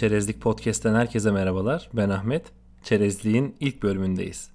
Çerezlik 0.00 0.40
Podcast'ten 0.40 0.94
herkese 0.94 1.30
merhabalar. 1.30 1.90
Ben 1.92 2.10
Ahmet. 2.10 2.46
Çerezlik'in 2.82 3.56
ilk 3.60 3.82
bölümündeyiz. 3.82 4.50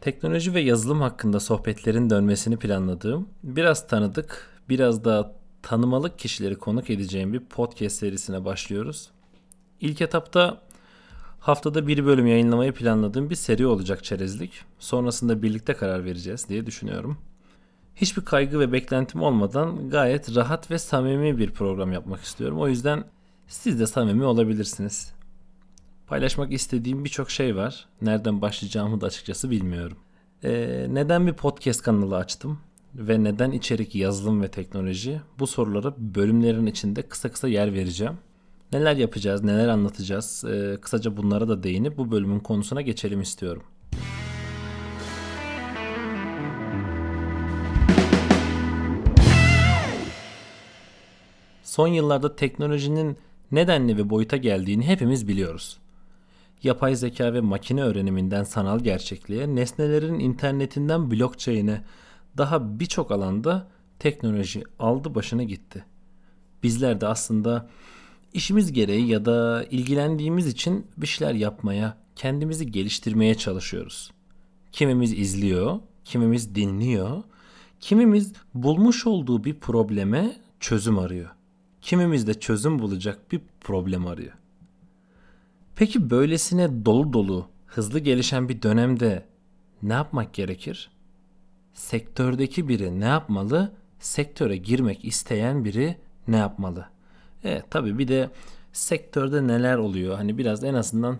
Teknoloji 0.00 0.54
ve 0.54 0.60
yazılım 0.60 1.00
hakkında 1.00 1.40
sohbetlerin 1.40 2.10
dönmesini 2.10 2.56
planladığım, 2.56 3.28
biraz 3.42 3.86
tanıdık, 3.86 4.50
biraz 4.68 5.04
daha 5.04 5.32
tanımalık 5.62 6.18
kişileri 6.18 6.54
konuk 6.54 6.90
edeceğim 6.90 7.32
bir 7.32 7.40
podcast 7.40 7.96
serisine 7.96 8.44
başlıyoruz. 8.44 9.10
İlk 9.80 10.00
etapta 10.00 10.62
haftada 11.40 11.86
bir 11.86 12.04
bölüm 12.04 12.26
yayınlamayı 12.26 12.72
planladığım 12.72 13.30
bir 13.30 13.34
seri 13.34 13.66
olacak 13.66 14.04
çerezlik. 14.04 14.52
Sonrasında 14.78 15.42
birlikte 15.42 15.74
karar 15.74 16.04
vereceğiz 16.04 16.48
diye 16.48 16.66
düşünüyorum. 16.66 17.18
Hiçbir 17.96 18.24
kaygı 18.24 18.60
ve 18.60 18.72
beklentim 18.72 19.22
olmadan 19.22 19.90
gayet 19.90 20.36
rahat 20.36 20.70
ve 20.70 20.78
samimi 20.78 21.38
bir 21.38 21.50
program 21.50 21.92
yapmak 21.92 22.20
istiyorum. 22.20 22.60
O 22.60 22.68
yüzden 22.68 23.04
siz 23.46 23.80
de 23.80 23.86
samimi 23.86 24.24
olabilirsiniz. 24.24 25.14
Paylaşmak 26.06 26.52
istediğim 26.52 27.04
birçok 27.04 27.30
şey 27.30 27.56
var. 27.56 27.86
Nereden 28.02 28.42
başlayacağımı 28.42 29.00
da 29.00 29.06
açıkçası 29.06 29.50
bilmiyorum. 29.50 29.98
Ee, 30.44 30.86
neden 30.90 31.26
bir 31.26 31.32
podcast 31.32 31.82
kanalı 31.82 32.16
açtım? 32.16 32.58
Ve 32.94 33.24
neden 33.24 33.50
içerik 33.50 33.94
yazılım 33.94 34.42
ve 34.42 34.48
teknoloji? 34.48 35.20
Bu 35.38 35.46
soruları 35.46 35.94
bölümlerin 35.98 36.66
içinde 36.66 37.02
kısa 37.02 37.32
kısa 37.32 37.48
yer 37.48 37.74
vereceğim. 37.74 38.18
Neler 38.72 38.96
yapacağız, 38.96 39.44
neler 39.44 39.68
anlatacağız? 39.68 40.44
Ee, 40.44 40.78
kısaca 40.80 41.16
bunlara 41.16 41.48
da 41.48 41.62
değinip 41.62 41.98
bu 41.98 42.10
bölümün 42.10 42.40
konusuna 42.40 42.80
geçelim 42.80 43.20
istiyorum. 43.20 43.62
Son 51.62 51.88
yıllarda 51.88 52.36
teknolojinin 52.36 53.16
nedenli 53.52 53.96
ve 53.96 54.10
boyuta 54.10 54.36
geldiğini 54.36 54.86
hepimiz 54.86 55.28
biliyoruz. 55.28 55.78
Yapay 56.62 56.96
zeka 56.96 57.34
ve 57.34 57.40
makine 57.40 57.82
öğreniminden 57.82 58.44
sanal 58.44 58.80
gerçekliğe, 58.80 59.54
nesnelerin 59.54 60.18
internetinden 60.18 61.10
blockchain'e 61.10 61.84
daha 62.36 62.80
birçok 62.80 63.10
alanda 63.10 63.68
teknoloji 63.98 64.62
aldı 64.78 65.14
başına 65.14 65.42
gitti. 65.42 65.84
Bizler 66.62 67.00
de 67.00 67.06
aslında 67.06 67.68
işimiz 68.32 68.72
gereği 68.72 69.08
ya 69.08 69.24
da 69.24 69.64
ilgilendiğimiz 69.70 70.46
için 70.46 70.86
bir 70.96 71.06
şeyler 71.06 71.34
yapmaya, 71.34 71.96
kendimizi 72.16 72.70
geliştirmeye 72.70 73.34
çalışıyoruz. 73.34 74.10
Kimimiz 74.72 75.18
izliyor, 75.18 75.80
kimimiz 76.04 76.54
dinliyor, 76.54 77.22
kimimiz 77.80 78.32
bulmuş 78.54 79.06
olduğu 79.06 79.44
bir 79.44 79.54
probleme 79.54 80.36
çözüm 80.60 80.98
arıyor. 80.98 81.30
Kimimiz 81.80 82.26
de 82.26 82.34
çözüm 82.34 82.78
bulacak 82.78 83.32
bir 83.32 83.40
problem 83.60 84.06
arıyor. 84.06 84.32
Peki 85.76 86.10
böylesine 86.10 86.84
dolu 86.84 87.12
dolu, 87.12 87.48
hızlı 87.66 87.98
gelişen 87.98 88.48
bir 88.48 88.62
dönemde 88.62 89.26
ne 89.82 89.92
yapmak 89.92 90.34
gerekir? 90.34 90.90
Sektördeki 91.74 92.68
biri 92.68 93.00
ne 93.00 93.04
yapmalı? 93.04 93.72
Sektöre 93.98 94.56
girmek 94.56 95.04
isteyen 95.04 95.64
biri 95.64 95.96
ne 96.28 96.36
yapmalı? 96.36 96.88
Evet 97.44 97.64
tabii 97.70 97.98
bir 97.98 98.08
de 98.08 98.30
sektörde 98.72 99.46
neler 99.46 99.76
oluyor? 99.76 100.16
Hani 100.16 100.38
biraz 100.38 100.64
en 100.64 100.74
azından 100.74 101.18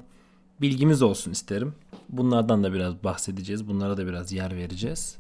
bilgimiz 0.61 1.03
olsun 1.03 1.31
isterim. 1.31 1.75
Bunlardan 2.09 2.65
da 2.65 2.73
biraz 2.73 3.05
bahsedeceğiz. 3.05 3.69
Bunlara 3.69 3.97
da 3.97 4.07
biraz 4.07 4.33
yer 4.33 4.57
vereceğiz. 4.57 5.17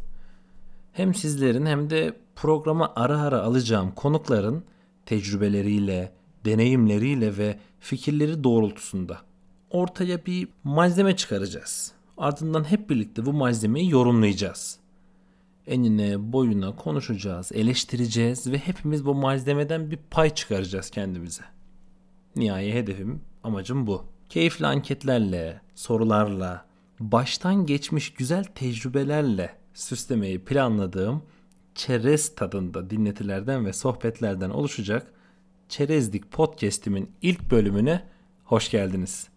Hem 0.93 1.15
sizlerin 1.15 1.67
hem 1.67 1.91
de 1.91 2.17
programa 2.37 2.93
ara 2.97 3.21
ara 3.21 3.43
alacağım 3.43 3.93
konukların 3.97 4.65
tecrübeleriyle, 5.07 6.13
deneyimleriyle 6.45 7.37
ve 7.37 7.59
fikirleri 7.81 8.45
doğrultusunda 8.45 9.19
ortaya 9.71 10.27
bir 10.27 10.49
malzeme 10.65 11.17
çıkaracağız. 11.17 11.93
Ardından 12.19 12.65
hep 12.65 12.91
birlikte 12.91 13.27
bu 13.27 13.33
malzemeyi 13.33 13.91
yorumlayacağız. 13.91 14.79
Enine 15.69 16.33
boyuna 16.33 16.77
konuşacağız, 16.77 17.53
eleştireceğiz 17.53 18.53
ve 18.53 18.59
hepimiz 18.59 19.07
bu 19.07 19.15
malzemeden 19.15 19.91
bir 19.91 19.99
pay 20.11 20.35
çıkaracağız 20.35 20.91
kendimize. 20.91 21.43
Nihai 22.37 22.73
hedefim, 22.73 23.21
amacım 23.45 23.87
bu. 23.87 24.05
Keyifli 24.29 24.67
anketlerle, 24.67 25.61
sorularla, 25.75 26.67
baştan 27.01 27.67
geçmiş 27.67 28.13
güzel 28.13 28.45
tecrübelerle 28.45 29.55
süslemeyi 29.75 30.45
planladığım 30.45 31.23
çerez 31.75 32.35
tadında 32.35 32.91
dinletilerden 32.91 33.67
ve 33.67 33.73
sohbetlerden 33.73 34.51
oluşacak 34.51 35.13
Çerezlik 35.69 36.33
Podcast'imin 36.33 37.11
ilk 37.23 37.51
bölümüne 37.51 38.03
hoş 38.45 38.71
geldiniz. 38.71 39.29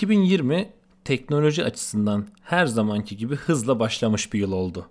2020 0.00 0.70
teknoloji 1.04 1.64
açısından 1.64 2.26
her 2.42 2.66
zamanki 2.66 3.16
gibi 3.16 3.36
hızla 3.36 3.78
başlamış 3.78 4.32
bir 4.32 4.38
yıl 4.38 4.52
oldu. 4.52 4.86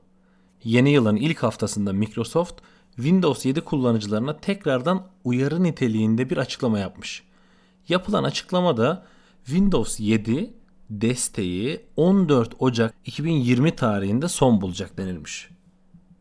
Yeni 0.63 0.91
yılın 0.91 1.15
ilk 1.15 1.43
haftasında 1.43 1.93
Microsoft 1.93 2.61
Windows 2.95 3.45
7 3.45 3.61
kullanıcılarına 3.61 4.37
tekrardan 4.37 5.07
uyarı 5.23 5.63
niteliğinde 5.63 6.29
bir 6.29 6.37
açıklama 6.37 6.79
yapmış. 6.79 7.23
Yapılan 7.87 8.23
açıklamada 8.23 9.05
Windows 9.45 9.99
7 9.99 10.53
desteği 10.89 11.81
14 11.95 12.53
Ocak 12.59 12.93
2020 13.05 13.75
tarihinde 13.75 14.27
son 14.27 14.61
bulacak 14.61 14.97
denilmiş. 14.97 15.49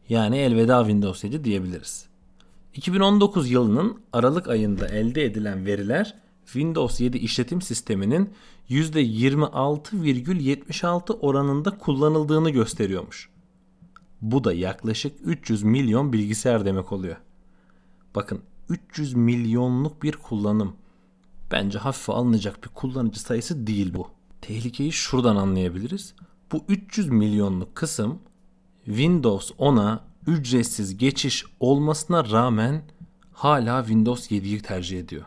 Yani 0.09 0.39
elveda 0.39 0.81
Windows 0.81 1.25
7 1.25 1.45
diyebiliriz. 1.45 2.07
2019 2.75 3.51
yılının 3.51 4.01
Aralık 4.13 4.49
ayında 4.49 4.89
elde 4.89 5.25
edilen 5.25 5.67
veriler 5.67 6.15
Windows 6.53 7.01
7 7.01 7.19
işletim 7.19 7.63
sisteminin 7.63 8.31
%26,76 8.71 11.13
oranında 11.13 11.79
kullanıldığını 11.79 12.51
gösteriyormuş. 12.51 13.29
Bu 14.23 14.45
da 14.45 14.53
yaklaşık 14.53 15.19
300 15.25 15.63
milyon 15.63 16.13
bilgisayar 16.13 16.65
demek 16.65 16.93
oluyor. 16.93 17.17
Bakın 18.15 18.43
300 18.69 19.15
milyonluk 19.15 20.03
bir 20.03 20.13
kullanım. 20.13 20.77
Bence 21.53 21.79
hafife 21.79 22.13
alınacak 22.13 22.65
bir 22.65 22.69
kullanıcı 22.69 23.21
sayısı 23.21 23.67
değil 23.67 23.95
bu. 23.95 24.09
Tehlikeyi 24.41 24.93
şuradan 24.93 25.37
anlayabiliriz. 25.37 26.15
Bu 26.53 26.65
300 26.69 27.09
milyonluk 27.09 27.75
kısım 27.75 28.19
Windows 28.85 29.51
10'a 29.51 30.05
ücretsiz 30.27 30.97
geçiş 30.97 31.45
olmasına 31.61 32.31
rağmen 32.31 32.83
hala 33.33 33.83
Windows 33.83 34.31
7'yi 34.31 34.63
tercih 34.63 35.01
ediyor. 35.01 35.25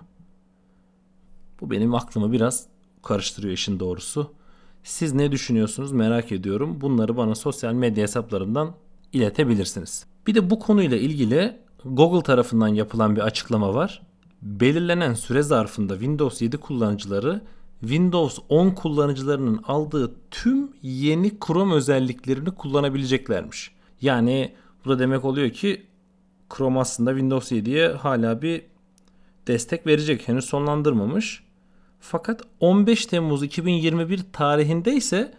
Bu 1.62 1.72
benim 1.72 1.96
aklımı 1.96 2.32
biraz 2.32 2.66
karıştırıyor 3.04 3.54
işin 3.54 3.80
doğrusu. 3.80 4.34
Siz 4.84 5.14
ne 5.14 5.32
düşünüyorsunuz 5.32 5.92
merak 5.92 6.32
ediyorum. 6.32 6.82
Bunları 6.82 7.18
bana 7.18 7.36
sosyal 7.36 7.74
medya 7.74 8.04
hesaplarından 8.04 8.76
iletebilirsiniz. 9.14 10.06
Bir 10.28 10.36
de 10.36 10.50
bu 10.50 10.60
konuyla 10.60 10.98
ilgili 10.98 11.58
Google 11.86 12.24
tarafından 12.24 12.68
yapılan 12.68 13.16
bir 13.16 13.22
açıklama 13.22 13.74
var. 13.74 14.02
Belirlenen 14.42 15.14
süre 15.14 15.42
zarfında 15.42 15.94
Windows 15.94 16.42
7 16.42 16.58
kullanıcıları 16.58 17.42
Windows 17.80 18.40
10 18.50 18.70
kullanıcılarının 18.70 19.62
aldığı 19.64 20.12
tüm 20.32 20.70
yeni 20.82 21.40
Chrome 21.40 21.74
özelliklerini 21.74 22.52
kullanabileceklermiş. 22.52 23.72
Yani 24.02 24.54
bu 24.86 24.90
da 24.90 25.00
demek 25.00 25.26
oluyor 25.26 25.50
ki 25.50 25.86
Chrome 26.58 26.80
aslında 26.80 27.12
Windows 27.12 27.52
7'ye 27.52 27.88
hala 27.88 28.42
bir 28.42 28.62
destek 29.48 29.88
verecek. 29.88 30.28
Henüz 30.28 30.46
sonlandırmamış. 30.46 31.44
Fakat 32.02 32.42
15 32.60 33.06
Temmuz 33.06 33.44
2021 33.44 34.20
tarihinde 34.34 34.94
ise 34.94 35.34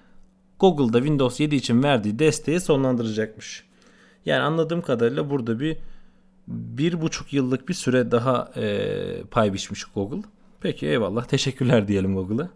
Google'da 0.58 0.98
Windows 0.98 1.40
7 1.40 1.54
için 1.54 1.82
verdiği 1.82 2.18
desteği 2.18 2.60
sonlandıracakmış. 2.60 3.64
Yani 4.26 4.42
anladığım 4.42 4.82
kadarıyla 4.82 5.30
burada 5.30 5.60
bir 5.60 5.76
bir 6.48 7.00
buçuk 7.00 7.32
yıllık 7.32 7.68
bir 7.68 7.74
süre 7.74 8.10
daha 8.10 8.52
e, 8.56 9.22
pay 9.30 9.52
biçmiş 9.52 9.84
Google. 9.84 10.22
Peki 10.60 10.86
eyvallah 10.86 11.24
teşekkürler 11.24 11.88
diyelim 11.88 12.14
Google'a. 12.14 12.48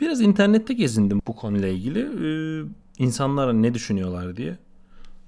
Biraz 0.00 0.20
internette 0.20 0.74
gezindim 0.74 1.20
bu 1.26 1.36
konuyla 1.36 1.68
ilgili. 1.68 2.00
Ee, 2.00 2.64
insanlar 2.98 3.54
ne 3.54 3.74
düşünüyorlar 3.74 4.36
diye. 4.36 4.58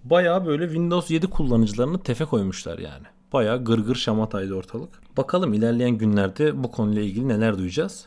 Baya 0.05 0.47
böyle 0.47 0.64
Windows 0.64 1.11
7 1.11 1.26
kullanıcılarını 1.26 2.02
tefe 2.02 2.25
koymuşlar 2.25 2.79
yani. 2.79 3.06
Baya 3.32 3.56
gırgır 3.56 3.94
şamataydı 3.94 4.54
ortalık. 4.54 5.16
Bakalım 5.16 5.54
ilerleyen 5.54 5.98
günlerde 5.98 6.64
bu 6.64 6.70
konuyla 6.70 7.02
ilgili 7.02 7.28
neler 7.28 7.58
duyacağız. 7.58 8.06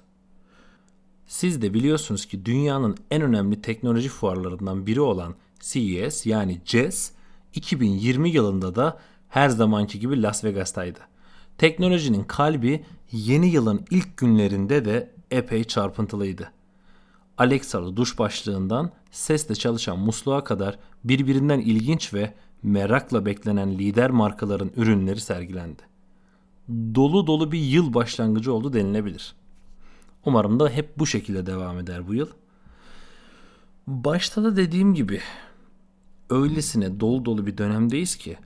Siz 1.28 1.62
de 1.62 1.74
biliyorsunuz 1.74 2.26
ki 2.26 2.46
dünyanın 2.46 2.98
en 3.12 3.22
önemli 3.22 3.62
teknoloji 3.62 4.10
fuarlarından 4.10 4.88
biri 4.88 5.02
olan 5.02 5.36
CES 5.60 6.26
yani 6.26 6.62
CES 6.66 7.12
2020 7.54 8.30
yılında 8.30 8.76
da 8.76 9.00
her 9.30 9.50
zamanki 9.50 10.00
gibi 10.00 10.22
Las 10.22 10.44
Vegas'taydı. 10.44 11.00
Teknolojinin 11.58 12.24
kalbi 12.24 12.86
yeni 13.12 13.48
yılın 13.48 13.86
ilk 13.92 14.18
günlerinde 14.18 14.86
de 14.86 15.12
epey 15.32 15.64
çarpıntılıydı. 15.64 16.52
Alexa'lı 17.38 17.98
duş 17.98 18.20
başlığından 18.20 18.92
sesle 19.12 19.56
çalışan 19.56 20.00
musluğa 20.00 20.44
kadar 20.44 20.80
birbirinden 21.04 21.60
ilginç 21.60 22.14
ve 22.14 22.34
merakla 22.64 23.26
beklenen 23.26 23.78
lider 23.78 24.10
markaların 24.10 24.72
ürünleri 24.76 25.22
sergilendi. 25.22 25.82
Dolu 26.70 27.28
dolu 27.28 27.52
bir 27.52 27.60
yıl 27.60 27.94
başlangıcı 27.94 28.54
oldu 28.54 28.74
denilebilir. 28.74 29.36
Umarım 30.26 30.60
da 30.60 30.70
hep 30.70 31.00
bu 31.00 31.06
şekilde 31.06 31.46
devam 31.46 31.80
eder 31.80 32.08
bu 32.08 32.14
yıl. 32.14 32.30
Başta 33.88 34.44
da 34.44 34.56
dediğim 34.56 34.94
gibi 34.94 35.22
öylesine 36.30 37.00
dolu 37.00 37.26
dolu 37.26 37.46
bir 37.46 37.58
dönemdeyiz 37.58 38.16
ki 38.16 38.38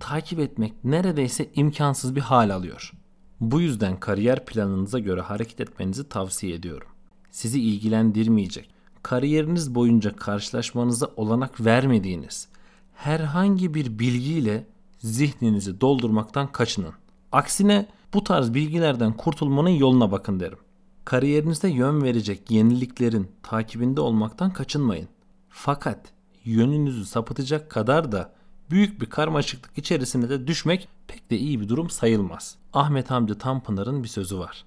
takip 0.00 0.38
etmek 0.38 0.84
neredeyse 0.84 1.50
imkansız 1.54 2.16
bir 2.16 2.20
hal 2.20 2.50
alıyor. 2.50 2.92
Bu 3.40 3.60
yüzden 3.60 4.00
kariyer 4.00 4.44
planınıza 4.44 4.98
göre 4.98 5.20
hareket 5.20 5.60
etmenizi 5.60 6.08
tavsiye 6.08 6.54
ediyorum. 6.54 6.88
Sizi 7.30 7.60
ilgilendirmeyecek, 7.60 8.70
kariyeriniz 9.02 9.74
boyunca 9.74 10.16
karşılaşmanıza 10.16 11.10
olanak 11.16 11.64
vermediğiniz 11.64 12.48
herhangi 12.94 13.74
bir 13.74 13.98
bilgiyle 13.98 14.66
zihninizi 14.98 15.80
doldurmaktan 15.80 16.52
kaçının. 16.52 16.92
Aksine 17.32 17.86
bu 18.14 18.24
tarz 18.24 18.54
bilgilerden 18.54 19.12
kurtulmanın 19.12 19.68
yoluna 19.68 20.12
bakın 20.12 20.40
derim. 20.40 20.58
Kariyerinizde 21.04 21.68
yön 21.68 22.02
verecek 22.02 22.50
yeniliklerin 22.50 23.30
takibinde 23.42 24.00
olmaktan 24.00 24.52
kaçınmayın. 24.52 25.08
Fakat 25.48 26.12
yönünüzü 26.44 27.04
sapıtacak 27.04 27.70
kadar 27.70 28.12
da 28.12 28.32
büyük 28.70 29.00
bir 29.00 29.06
karmaşıklık 29.06 29.78
içerisine 29.78 30.28
de 30.28 30.46
düşmek 30.46 30.88
pek 31.08 31.30
de 31.30 31.38
iyi 31.38 31.60
bir 31.60 31.68
durum 31.68 31.90
sayılmaz. 31.90 32.56
Ahmet 32.72 33.10
Hamdi 33.10 33.38
Tanpınar'ın 33.38 34.02
bir 34.02 34.08
sözü 34.08 34.38
var. 34.38 34.64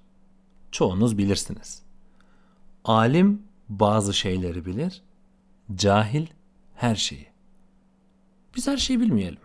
Çoğunuz 0.72 1.18
bilirsiniz. 1.18 1.82
Alim 2.84 3.42
bazı 3.68 4.14
şeyleri 4.14 4.66
bilir, 4.66 5.02
cahil 5.74 6.26
her 6.74 6.94
şeyi. 6.96 7.35
Biz 8.56 8.66
her 8.66 8.76
şeyi 8.76 9.00
bilmeyelim. 9.00 9.40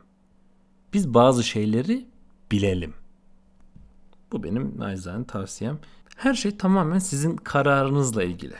Biz 0.94 1.13
bazı 1.13 1.44
şeyleri 1.44 2.06
bilelim. 2.52 2.94
Bu 4.31 4.44
benim 4.44 4.80
naizane 4.80 5.25
tavsiyem. 5.25 5.80
Her 6.18 6.34
şey 6.34 6.58
tamamen 6.58 7.00
sizin 7.00 7.36
kararınızla 7.36 8.24
ilgili. 8.24 8.56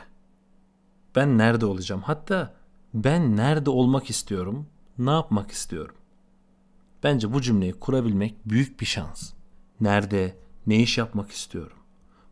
Ben 1.15 1.38
nerede 1.38 1.65
olacağım? 1.65 2.01
Hatta 2.01 2.53
ben 2.94 3.38
nerede 3.38 3.69
olmak 3.69 4.09
istiyorum? 4.09 4.68
Ne 4.98 5.12
yapmak 5.12 5.51
istiyorum? 5.51 5.95
Bence 7.04 7.33
bu 7.33 7.42
cümleyi 7.42 7.74
kurabilmek 7.74 8.36
büyük 8.45 8.80
bir 8.80 8.86
şans. 8.86 9.33
Nerede, 9.81 10.38
ne 10.68 10.80
iş 10.80 10.97
yapmak 10.97 11.31
istiyorum? 11.31 11.77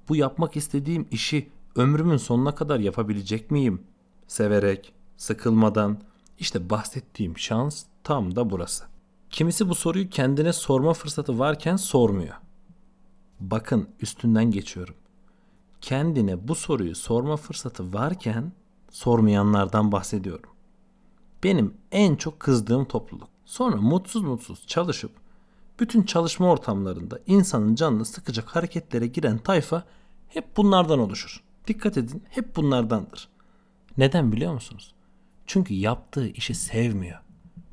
Bu 0.10 0.16
yapmak 0.16 0.58
istediğim 0.58 1.08
işi 1.12 1.50
ömrümün 1.76 2.18
sonuna 2.18 2.56
kadar 2.56 2.80
yapabilecek 2.80 3.52
miyim? 3.52 3.84
Severek, 4.28 4.94
sıkılmadan. 5.18 6.02
İşte 6.40 6.70
bahsettiğim 6.70 7.38
şans 7.38 7.86
tam 8.04 8.36
da 8.36 8.50
burası. 8.50 8.86
Kimisi 9.30 9.70
bu 9.70 9.76
soruyu 9.76 10.10
kendine 10.10 10.54
sorma 10.54 10.94
fırsatı 10.94 11.40
varken 11.40 11.76
sormuyor. 11.76 12.36
Bakın 13.40 13.90
üstünden 14.00 14.52
geçiyorum. 14.52 14.96
Kendine 15.82 16.48
bu 16.48 16.56
soruyu 16.56 16.96
sorma 16.96 17.38
fırsatı 17.38 17.94
varken 17.94 18.52
sormayanlardan 18.92 19.92
bahsediyorum. 19.92 20.50
Benim 21.44 21.74
en 21.92 22.16
çok 22.16 22.40
kızdığım 22.40 22.86
topluluk. 22.86 23.30
Sonra 23.46 23.76
mutsuz 23.76 24.22
mutsuz 24.22 24.68
çalışıp 24.68 25.12
bütün 25.80 26.04
çalışma 26.04 26.52
ortamlarında 26.52 27.20
insanın 27.28 27.76
canını 27.76 28.06
sıkacak 28.06 28.56
hareketlere 28.56 29.08
giren 29.08 29.38
tayfa 29.38 29.84
hep 30.28 30.58
bunlardan 30.58 31.00
oluşur. 31.00 31.44
Dikkat 31.68 31.98
edin 31.98 32.24
hep 32.30 32.56
bunlardandır. 32.56 33.30
Neden 33.98 34.32
biliyor 34.32 34.54
musunuz? 34.54 34.94
Çünkü 35.46 35.74
yaptığı 35.74 36.28
işi 36.28 36.56
sevmiyor 36.56 37.20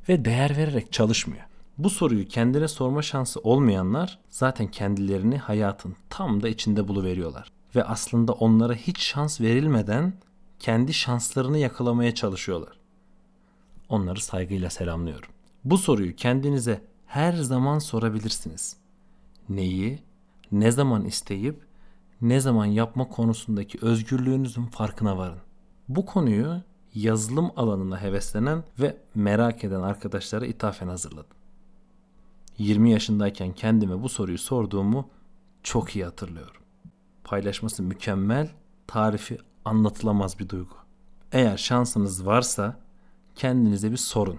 ve 0.09 0.25
değer 0.25 0.57
vererek 0.57 0.93
çalışmıyor. 0.93 1.45
Bu 1.79 1.91
soruyu 1.91 2.29
kendine 2.29 2.69
sorma 2.69 3.03
şansı 3.03 3.41
olmayanlar 3.41 4.19
zaten 4.31 4.67
kendilerini 4.67 5.39
hayatın 5.39 5.97
tam 6.11 6.43
da 6.43 6.49
içinde 6.49 6.89
buluveriyorlar. 6.89 7.53
Ve 7.75 7.85
aslında 7.85 8.33
onlara 8.33 8.75
hiç 8.75 9.01
şans 9.01 9.41
verilmeden 9.41 10.13
kendi 10.59 10.95
şanslarını 10.95 11.59
yakalamaya 11.59 12.15
çalışıyorlar. 12.15 12.77
Onları 13.89 14.21
saygıyla 14.21 14.71
selamlıyorum. 14.71 15.29
Bu 15.65 15.79
soruyu 15.79 16.17
kendinize 16.17 16.83
her 17.07 17.33
zaman 17.33 17.79
sorabilirsiniz. 17.79 18.77
Neyi, 19.49 19.99
ne 20.53 20.71
zaman 20.71 21.05
isteyip, 21.05 21.67
ne 22.21 22.41
zaman 22.41 22.67
yapma 22.67 23.09
konusundaki 23.09 23.79
özgürlüğünüzün 23.83 24.67
farkına 24.67 25.19
varın. 25.19 25.39
Bu 25.89 26.07
konuyu 26.07 26.63
yazılım 26.97 27.51
alanına 27.57 28.03
heveslenen 28.03 28.65
ve 28.79 28.97
merak 29.15 29.65
eden 29.65 29.81
arkadaşlara 29.81 30.47
ithafen 30.47 30.89
hazırladım. 30.89 31.37
20 32.59 32.91
yaşındayken 32.91 33.53
kendime 33.53 34.03
bu 34.03 34.09
soruyu 34.09 34.39
sorduğumu 34.39 35.11
çok 35.63 35.97
iyi 35.97 36.05
hatırlıyorum. 36.05 36.63
Paylaşması 37.25 37.83
mükemmel, 37.83 38.51
tarifi 38.87 39.39
anlatılamaz 39.65 40.39
bir 40.39 40.49
duygu. 40.49 40.75
Eğer 41.33 41.57
şansınız 41.57 42.27
varsa 42.27 42.81
kendinize 43.35 43.91
bir 43.91 43.97
sorun. 43.97 44.39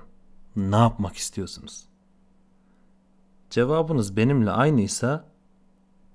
Ne 0.55 0.75
yapmak 0.75 1.15
istiyorsunuz? 1.15 1.85
Cevabınız 3.49 4.17
benimle 4.17 4.51
aynıysa 4.51 5.25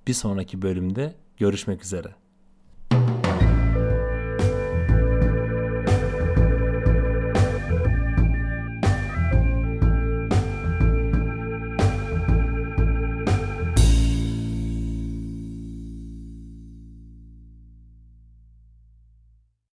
bir 0.07 0.15
sonraki 0.15 0.63
bölümde 0.63 1.15
görüşmek 1.37 1.85
üzere. 1.85 2.22